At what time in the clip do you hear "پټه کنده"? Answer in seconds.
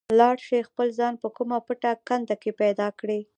1.67-2.35